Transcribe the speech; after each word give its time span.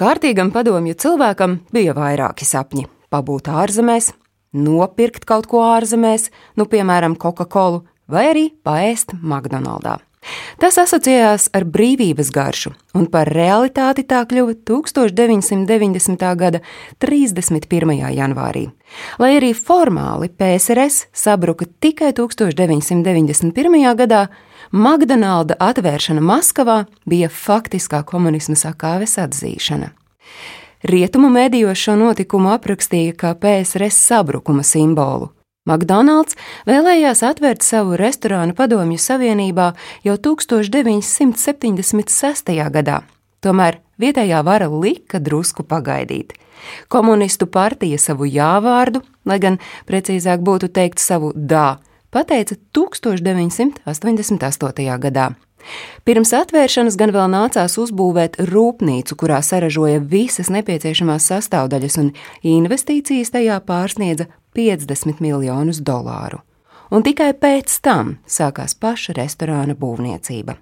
Kārtīgam 0.00 0.48
padomju 0.48 0.94
cilvēkam 0.96 1.58
bija 1.76 1.92
vairāki 1.92 2.46
sapņi- 2.48 2.86
pabūt 3.12 3.50
ārzemēs, 3.52 4.14
nopirkt 4.56 5.26
kaut 5.28 5.44
ko 5.46 5.60
ārzemēs, 5.60 6.30
nu, 6.56 6.64
piemēram, 6.64 7.18
Coca-Cola, 7.20 7.82
vai 8.08 8.24
arī 8.32 8.46
paēst 8.64 9.12
McDonald's. 9.20 10.09
Tas 10.60 10.76
asociējās 10.76 11.48
ar 11.56 11.64
brīvības 11.64 12.28
garšu, 12.34 12.74
un 12.94 13.06
par 13.08 13.30
realitāti 13.32 14.04
tā 14.04 14.20
kļuva 14.28 14.58
1990. 14.68 16.26
gada 16.36 16.60
31. 17.00 17.94
janvārī. 18.18 18.66
Lai 19.22 19.30
arī 19.38 19.54
formāli 19.56 20.28
PSRS 20.28 21.08
sabruka 21.16 21.64
tikai 21.80 22.12
1991. 22.12 23.88
gadā, 23.96 24.26
McDonalda 24.70 25.56
atvēršana 25.58 26.20
Maskavā 26.22 26.84
bija 27.08 27.32
faktiskā 27.32 28.04
komunisma 28.06 28.58
sakāves 28.60 29.16
atzīšana. 29.18 29.90
Rietumu 30.84 31.28
medijos 31.32 31.80
šo 31.80 31.96
notikumu 31.96 32.52
aprakstīja 32.54 33.16
kā 33.16 33.34
PSRS 33.40 33.98
sabrukuma 34.12 34.62
simbolu. 34.64 35.32
McDonald's 35.68 36.32
vēlējās 36.64 37.20
atvērt 37.26 37.60
savu 37.60 37.92
restorānu 38.00 38.54
Padomju 38.56 38.96
Savienībā 38.96 39.76
jau 40.06 40.14
1976. 40.16 42.48
gadā, 42.72 43.04
tomēr 43.44 43.76
vietējā 44.00 44.40
vara 44.46 44.70
lika 44.72 45.20
drusku 45.20 45.60
pagaidīt. 45.68 46.32
Komunistu 46.88 47.44
partija 47.46 47.98
savu 48.00 48.24
jāvārdu, 48.24 49.02
lai 49.28 49.38
gan 49.40 49.58
precīzāk 49.88 50.40
būtu 50.40 50.68
teikt 50.72 50.98
savu 51.00 51.32
dā, 51.36 51.76
pateica 52.08 52.54
1988. 52.72 54.98
gadā. 55.04 55.34
Pirms 56.04 56.32
atvēršanas 56.36 56.96
gan 57.00 57.12
vēl 57.14 57.28
nācās 57.32 57.76
uzbūvēt 57.80 58.38
rūpnīcu, 58.50 59.16
kurā 59.20 59.40
saražoja 59.44 60.00
visas 60.00 60.50
nepieciešamās 60.52 61.28
sastāvdaļas, 61.32 61.98
un 62.02 62.12
investīcijas 62.46 63.34
tajā 63.36 63.60
pārsniedza 63.66 64.30
50 64.56 65.20
miljonus 65.20 65.82
dolāru. 65.84 66.40
Un 66.90 67.04
tikai 67.06 67.30
pēc 67.38 67.76
tam 67.84 68.16
sākās 68.26 68.74
paša 68.74 69.14
restorāna 69.20 69.76
būvniecība. 69.78 70.56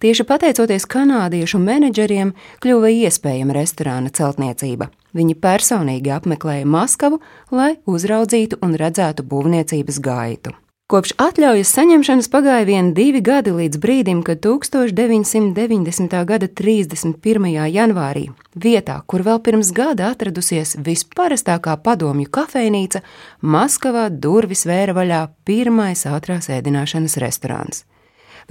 Tieši 0.00 0.24
pateicoties 0.24 0.86
kanādiešu 0.88 1.60
menedžeriem, 1.60 2.32
kļuva 2.64 2.92
iespējama 3.04 3.56
restorāna 3.58 4.12
celtniecība. 4.16 4.88
Viņi 5.16 5.36
personīgi 5.42 6.14
apmeklēja 6.14 6.64
Maskavu, 6.64 7.20
lai 7.52 7.74
uzraudzītu 7.84 8.62
un 8.64 8.78
redzētu 8.80 9.26
būvniecības 9.26 10.00
gaitu. 10.00 10.54
Kopš 10.90 11.12
atļaujas 11.22 11.70
saņemšanas 11.70 12.26
pagāja 12.32 12.64
vien 12.66 12.88
divi 12.96 13.20
gadi 13.22 13.52
līdz 13.54 13.78
brīdim, 13.78 14.24
kad 14.26 14.40
1990. 14.42 16.16
gada 16.26 16.48
31. 16.50 17.46
janvārī, 17.70 18.24
vietā, 18.58 18.96
kur 19.06 19.22
vēl 19.22 19.38
pirms 19.38 19.70
gada 19.70 20.08
atradusies 20.10 20.74
visparastākā 20.82 21.76
padomju 21.84 22.26
kafejnīca, 22.34 23.04
Maskavā 23.38 24.08
durvis 24.10 24.66
vēra 24.66 24.98
vaļā 24.98 25.22
pirmais 25.46 26.02
ātrās 26.10 26.50
ēdināšanas 26.50 27.20
restorāns. 27.22 27.84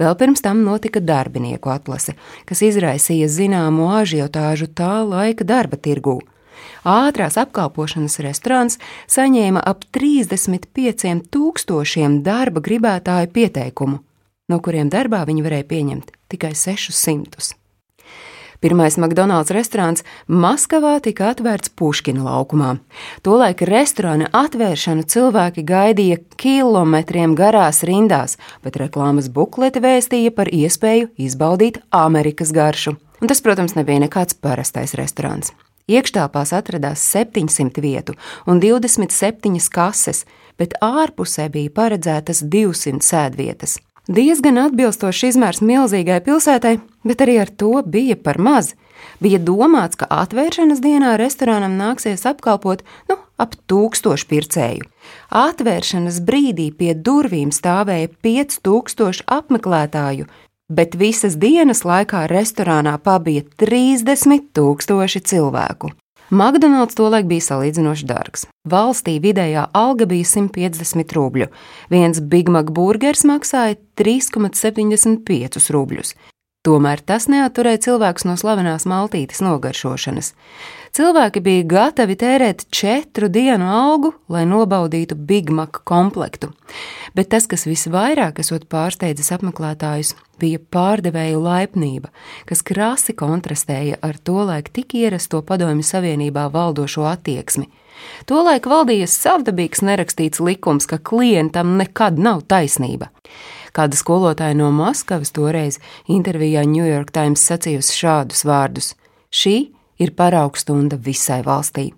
Vēl 0.00 0.16
pirms 0.16 0.40
tam 0.40 0.64
notika 0.64 1.04
darbinieku 1.04 1.68
atlase, 1.76 2.16
kas 2.48 2.64
izraisīja 2.64 3.28
zināmu 3.28 3.92
ažiotāžu 4.00 4.72
tā 4.72 5.02
laika 5.04 5.44
darba 5.44 5.76
tirgū 5.76 6.22
ātrās 6.86 7.38
apkalpošanas 7.40 8.20
restorāns 8.24 8.80
saņēma 9.10 9.62
ap 9.66 9.86
35 9.96 11.30
tūkstošiem 11.30 12.20
darba 12.26 12.64
gribētāju 12.64 13.32
pieteikumu, 13.34 14.02
no 14.50 14.60
kuriem 14.64 14.92
darbā 14.92 15.24
viņi 15.28 15.46
varēja 15.46 15.70
pieņemt 15.72 16.14
tikai 16.30 16.54
600. 16.54 17.56
Pirmais 18.60 18.98
McDonald's 19.00 19.48
restorāns 19.56 20.02
Maskavā 20.28 20.98
tika 21.00 21.30
atvērts 21.32 21.72
Puškina 21.80 22.26
laukumā. 22.26 22.74
Tolaik 23.24 23.62
restorāna 23.64 24.28
atvēršanu 24.36 25.06
cilvēki 25.08 25.64
gaidīja 25.64 26.18
kilometriem 26.36 27.32
garās 27.38 27.80
rindās, 27.88 28.36
bet 28.60 28.76
reklāmas 28.82 29.32
buklete 29.32 29.80
vēstīja 29.80 30.34
par 30.36 30.52
iespēju 30.52 31.08
izbaudīt 31.16 31.80
Amerikas 31.88 32.52
garšu. 32.52 32.98
Un 33.20 33.32
tas, 33.32 33.40
protams, 33.40 33.78
nebija 33.80 34.04
nekāds 34.04 34.36
parastais 34.36 34.92
restorāns. 34.96 35.54
Iekštelpās 35.88 36.52
atradās 36.56 37.02
700 37.12 37.80
vietu 37.82 38.16
un 38.46 38.60
27 38.60 39.70
kases, 39.72 40.24
bet 40.58 40.76
ārpusē 40.84 41.48
bija 41.52 41.72
paredzētas 41.76 42.44
200 42.44 43.00
sēdvietas. 43.04 43.78
Diezgan 44.10 44.58
atbilstošs 44.58 45.28
izmērs 45.28 45.60
milzīgai 45.62 46.18
pilsētai, 46.26 46.78
bet 47.06 47.20
arī 47.22 47.36
ar 47.44 47.50
to 47.62 47.82
bija 47.86 48.16
par 48.18 48.40
maz. 48.42 48.72
Bija 49.22 49.38
domāts, 49.38 49.98
ka 50.00 50.08
atvēršanas 50.10 50.80
dienā 50.82 51.14
restorānam 51.20 51.76
nāksies 51.78 52.26
apkalpot 52.28 52.82
nu, 53.08 53.16
ap 53.40 53.54
tūkstošu 53.70 54.28
pircēju. 54.32 54.88
Atvēršanas 55.30 56.20
brīdī 56.26 56.70
pie 56.76 56.94
durvīm 56.96 57.52
stāvēja 57.54 58.10
5000 58.24 59.24
apmeklētāju, 59.38 60.26
bet 60.70 60.94
visas 60.94 61.36
dienas 61.36 61.82
laikā 61.84 62.24
restorānā 62.30 62.96
pabija 63.02 63.44
30 63.60 64.46
tūkstoši 64.56 65.20
cilvēku. 65.32 65.90
McDonald's 66.30 66.94
tolaik 66.94 67.26
bija 67.26 67.42
salīdzinoši 67.42 68.06
dārgs. 68.06 68.46
Valstī 68.70 69.16
vidējā 69.22 69.66
alga 69.74 70.06
bija 70.06 70.28
150 70.30 71.14
rubļu, 71.16 71.48
viens 71.90 72.20
Big 72.22 72.48
Mac 72.48 72.70
burgers 72.70 73.24
maksāja 73.26 73.80
3,75 73.98 75.72
rubļus. 75.74 76.14
Tomēr 76.60 77.00
tas 77.00 77.26
neaturēja 77.32 77.86
cilvēkus 77.88 78.28
no 78.28 78.36
slavenās 78.38 78.84
maltītes 78.86 79.40
nogaršošanas. 79.42 80.34
Cilvēki 80.90 81.38
bija 81.38 81.66
gatavi 81.70 82.16
tērēt 82.18 82.64
četru 82.74 83.28
dienu 83.30 83.68
algu, 83.70 84.10
lai 84.28 84.42
nobaudītu 84.48 85.14
Big 85.14 85.52
Mac 85.54 85.78
komplektu. 85.86 86.50
Bet 87.14 87.30
tas, 87.30 87.46
kas 87.46 87.62
visvairāk 87.68 88.40
esot 88.42 88.66
pārsteidzis 88.70 89.30
apmeklētājus, 89.36 90.16
bija 90.42 90.58
pārdevēju 90.74 91.44
laipnība, 91.44 92.10
kas 92.50 92.64
krasi 92.66 93.14
kontrastēja 93.14 94.00
ar 94.02 94.18
tolaik 94.18 94.72
tik 94.74 94.98
ierasto 94.98 95.44
padomju 95.46 95.86
savienībā 95.86 96.48
valdošo 96.50 97.06
attieksmi. 97.06 97.68
Tolaik 98.26 98.66
valdīja 98.66 99.06
savdabīgs 99.10 99.84
nerakstīts 99.86 100.42
likums, 100.42 100.90
ka 100.90 100.98
klientam 100.98 101.76
nekad 101.78 102.18
nav 102.18 102.42
taisnība. 102.50 103.12
Kāda 103.76 103.94
skolotāja 103.94 104.56
no 104.58 104.72
Maskavas 104.74 105.30
toreiz 105.30 105.78
intervijā 106.10 106.64
New 106.66 106.86
York 106.86 107.12
Times 107.14 107.44
sacījusi 107.46 108.00
šādus 108.02 108.42
vārdus: 108.48 108.96
Šī 109.30 109.70
ir 110.00 110.14
paraugstunda 110.16 110.98
visai 111.04 111.40
valstī. 111.46 111.90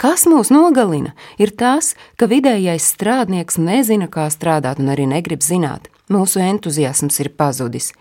Kas 0.00 0.24
mūs 0.26 0.50
nogalina, 0.54 1.12
ir 1.38 1.52
tas, 1.54 1.92
ka 2.16 2.26
vidējais 2.30 2.88
strādnieks 2.96 3.60
nezina, 3.60 4.08
kā 4.08 4.26
strādāt 4.32 4.80
un 4.82 4.90
arī 4.94 5.06
negrib 5.10 5.44
zināt. 5.44 5.90
Mūsu 6.12 6.42
entuziasms 6.42 7.20
ir 7.22 7.32
pazudis. 7.36 7.92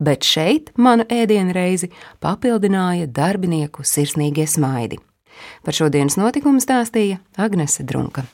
Bet 0.00 0.24
šeit 0.24 0.72
manu 0.80 1.04
ēdienu 1.12 1.52
reizi 1.52 1.90
papildināja 2.24 3.10
darbinieku 3.10 3.84
sirsnīgie 3.84 4.48
smaidi. 4.48 5.02
Par 5.64 5.76
šodienas 5.76 6.16
notikumu 6.20 6.62
stāstīja 6.62 7.20
Agnese 7.36 7.84
Drunka. 7.84 8.30